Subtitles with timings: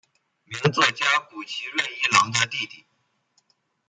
[0.45, 2.85] 名作家谷崎润一郎的弟弟。